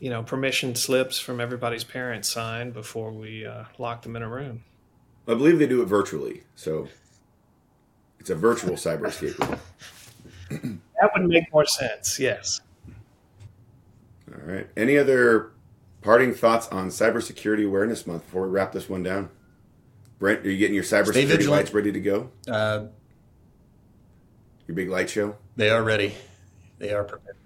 you 0.00 0.08
know, 0.08 0.22
permission 0.22 0.74
slips 0.74 1.18
from 1.18 1.38
everybody's 1.38 1.84
parents 1.84 2.26
signed 2.26 2.72
before 2.72 3.12
we 3.12 3.44
uh, 3.44 3.64
lock 3.76 4.00
them 4.00 4.16
in 4.16 4.22
a 4.22 4.28
room. 4.28 4.64
I 5.26 5.34
believe 5.34 5.58
they 5.58 5.66
do 5.66 5.82
it 5.82 5.84
virtually, 5.84 6.44
so 6.56 6.88
it's 8.18 8.30
a 8.30 8.34
virtual 8.34 8.76
cyber 8.76 9.08
escape 9.08 9.38
room. 9.38 10.80
That 10.98 11.10
would 11.14 11.28
make 11.28 11.52
more 11.52 11.66
sense. 11.66 12.18
Yes. 12.18 12.62
All 14.32 14.50
right. 14.50 14.66
Any 14.78 14.96
other 14.96 15.52
parting 16.00 16.32
thoughts 16.32 16.68
on 16.68 16.88
Cybersecurity 16.88 17.66
Awareness 17.66 18.06
Month 18.06 18.24
before 18.24 18.44
we 18.44 18.48
wrap 18.48 18.72
this 18.72 18.88
one 18.88 19.02
down? 19.02 19.28
Brent, 20.18 20.44
are 20.44 20.50
you 20.50 20.58
getting 20.58 20.74
your 20.74 20.84
cybersecurity 20.84 21.48
lights 21.48 21.72
ready 21.72 21.92
to 21.92 22.00
go? 22.00 22.30
Uh, 22.48 22.86
Your 24.66 24.74
big 24.74 24.88
light 24.88 25.08
show? 25.08 25.36
they 25.56 25.70
are 25.70 25.82
ready. 25.82 26.14
They 26.78 26.92
are 26.92 27.04
prepared. 27.04 27.36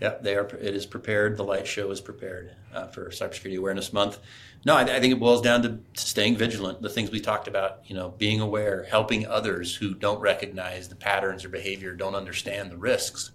Yeah, 0.00 0.16
they 0.20 0.34
are. 0.34 0.46
It 0.46 0.74
is 0.74 0.86
prepared. 0.86 1.36
The 1.36 1.44
light 1.44 1.66
show 1.66 1.90
is 1.90 2.00
prepared 2.00 2.52
uh, 2.74 2.86
for 2.86 3.10
Cybersecurity 3.10 3.58
Awareness 3.58 3.92
Month. 3.92 4.18
No, 4.64 4.74
I, 4.74 4.82
I 4.82 5.00
think 5.00 5.12
it 5.12 5.20
boils 5.20 5.42
down 5.42 5.62
to 5.62 5.78
staying 5.94 6.36
vigilant. 6.36 6.80
The 6.80 6.88
things 6.88 7.10
we 7.10 7.20
talked 7.20 7.48
about, 7.48 7.80
you 7.84 7.94
know, 7.94 8.10
being 8.16 8.40
aware, 8.40 8.84
helping 8.84 9.26
others 9.26 9.74
who 9.74 9.94
don't 9.94 10.20
recognize 10.20 10.88
the 10.88 10.96
patterns 10.96 11.44
or 11.44 11.48
behavior, 11.50 11.94
don't 11.94 12.14
understand 12.14 12.70
the 12.70 12.78
risks. 12.78 13.32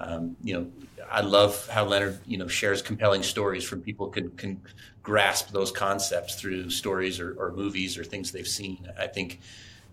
Um, 0.00 0.36
you 0.42 0.54
know, 0.54 0.70
I 1.10 1.20
love 1.20 1.66
how 1.68 1.84
Leonard, 1.84 2.18
you 2.26 2.38
know, 2.38 2.48
shares 2.48 2.82
compelling 2.82 3.22
stories 3.22 3.62
from 3.64 3.80
people 3.80 4.08
can 4.08 4.30
can 4.30 4.60
grasp 5.02 5.50
those 5.50 5.72
concepts 5.72 6.34
through 6.34 6.70
stories 6.70 7.20
or, 7.20 7.34
or 7.38 7.52
movies 7.52 7.96
or 7.96 8.04
things 8.04 8.32
they've 8.32 8.46
seen. 8.46 8.88
I 8.98 9.06
think 9.06 9.40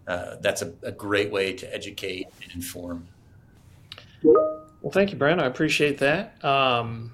uh, 0.07 0.35
that's 0.41 0.61
a, 0.61 0.73
a 0.83 0.91
great 0.91 1.31
way 1.31 1.53
to 1.53 1.73
educate 1.73 2.27
and 2.43 2.51
inform. 2.53 3.07
Well, 4.23 4.91
thank 4.91 5.11
you, 5.11 5.17
Brent. 5.17 5.41
I 5.41 5.45
appreciate 5.45 5.97
that. 5.99 6.43
Um, 6.43 7.13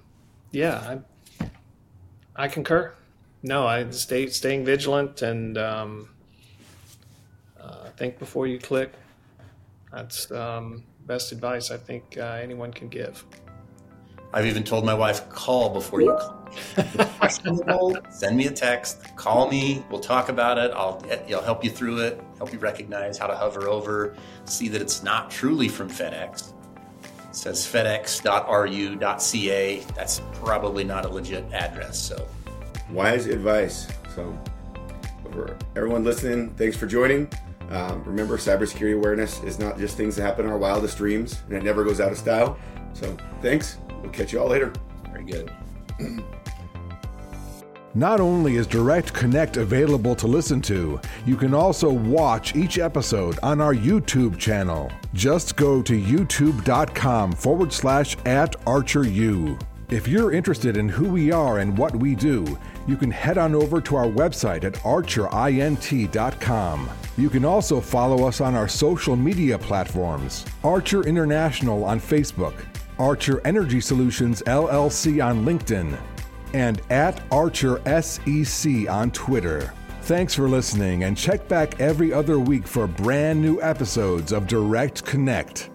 yeah, 0.51 0.99
I, 1.39 1.45
I 2.35 2.47
concur. 2.47 2.93
No, 3.41 3.67
I 3.67 3.89
stay 3.89 4.27
staying 4.27 4.63
vigilant 4.65 5.21
and 5.21 5.57
um, 5.57 6.09
uh, 7.59 7.89
think 7.97 8.19
before 8.19 8.47
you 8.47 8.59
click. 8.59 8.93
That's 9.91 10.31
um, 10.31 10.83
best 11.05 11.31
advice 11.31 11.69
I 11.69 11.77
think 11.77 12.17
uh, 12.17 12.39
anyone 12.41 12.71
can 12.71 12.87
give. 12.87 13.23
I've 14.33 14.45
even 14.45 14.63
told 14.63 14.85
my 14.85 14.93
wife, 14.93 15.29
call 15.29 15.69
before 15.69 16.01
you 16.01 16.11
call. 16.11 16.42
Questionable, 17.19 17.97
Send 18.09 18.37
me 18.37 18.47
a 18.47 18.51
text, 18.51 19.15
call 19.15 19.49
me, 19.49 19.83
we'll 19.89 19.99
talk 19.99 20.29
about 20.29 20.57
it. 20.57 20.71
I'll, 20.71 21.03
I'll 21.31 21.41
help 21.41 21.63
you 21.63 21.69
through 21.69 21.99
it, 21.99 22.21
help 22.37 22.51
you 22.53 22.59
recognize 22.59 23.17
how 23.17 23.27
to 23.27 23.35
hover 23.35 23.67
over, 23.67 24.15
see 24.45 24.67
that 24.69 24.81
it's 24.81 25.03
not 25.03 25.29
truly 25.31 25.67
from 25.67 25.89
FedEx. 25.89 26.53
It 27.03 27.35
says 27.35 27.65
fedex.ru.ca. 27.65 28.99
That's 29.95 30.21
probably 30.33 30.83
not 30.83 31.05
a 31.05 31.09
legit 31.09 31.51
address. 31.51 31.99
So 31.99 32.27
Wise 32.93 33.25
advice. 33.25 33.87
So, 34.13 34.37
for 35.31 35.57
everyone 35.75 36.03
listening, 36.03 36.51
thanks 36.51 36.77
for 36.77 36.85
joining. 36.85 37.27
Um, 37.69 38.03
remember, 38.03 38.37
cybersecurity 38.37 38.95
awareness 38.95 39.41
is 39.43 39.57
not 39.57 39.79
just 39.79 39.97
things 39.97 40.15
that 40.15 40.21
happen 40.21 40.45
in 40.45 40.51
our 40.51 40.59
wildest 40.59 40.97
dreams, 40.97 41.41
and 41.47 41.57
it 41.57 41.63
never 41.63 41.83
goes 41.83 41.99
out 41.99 42.11
of 42.11 42.17
style. 42.17 42.57
So, 42.93 43.17
thanks. 43.41 43.77
We'll 44.01 44.11
catch 44.11 44.31
you 44.31 44.39
all 44.39 44.47
later. 44.47 44.71
very 45.11 45.23
good. 45.23 45.51
Not 47.95 48.19
only 48.19 48.55
is 48.55 48.65
Direct 48.65 49.13
Connect 49.13 49.57
available 49.57 50.15
to 50.15 50.25
listen 50.25 50.61
to, 50.63 50.99
you 51.27 51.35
can 51.35 51.53
also 51.53 51.91
watch 51.91 52.55
each 52.55 52.79
episode 52.79 53.37
on 53.43 53.61
our 53.61 53.75
YouTube 53.75 54.39
channel. 54.39 54.91
Just 55.13 55.55
go 55.55 55.83
to 55.83 55.93
youtube.com 55.93 57.33
forward 57.33 57.71
slash 57.71 58.17
at 58.25 58.59
ArcherU. 58.65 59.61
If 59.91 60.07
you're 60.07 60.31
interested 60.31 60.75
in 60.75 60.89
who 60.89 61.07
we 61.07 61.31
are 61.31 61.59
and 61.59 61.77
what 61.77 61.95
we 61.95 62.15
do, 62.15 62.57
you 62.87 62.97
can 62.97 63.11
head 63.11 63.37
on 63.37 63.53
over 63.53 63.79
to 63.81 63.95
our 63.95 64.07
website 64.07 64.63
at 64.63 64.73
archerint.com. 64.73 65.69
You 67.15 67.29
can 67.29 67.45
also 67.45 67.79
follow 67.79 68.27
us 68.27 68.41
on 68.41 68.55
our 68.55 68.67
social 68.67 69.15
media 69.15 69.59
platforms 69.59 70.45
Archer 70.63 71.03
International 71.03 71.83
on 71.83 71.99
Facebook, 71.99 72.55
Archer 72.97 73.39
Energy 73.45 73.79
Solutions 73.79 74.41
LLC 74.47 75.23
on 75.23 75.45
LinkedIn, 75.45 75.95
and 76.53 76.81
at 76.89 77.23
Archer 77.31 77.81
SEC 78.01 78.89
on 78.89 79.11
Twitter. 79.11 79.73
Thanks 80.03 80.33
for 80.35 80.49
listening 80.49 81.03
and 81.05 81.17
check 81.17 81.47
back 81.47 81.79
every 81.79 82.11
other 82.11 82.37
week 82.37 82.67
for 82.67 82.87
brand 82.87 83.41
new 83.41 83.61
episodes 83.61 84.31
of 84.31 84.47
Direct 84.47 85.05
Connect. 85.05 85.69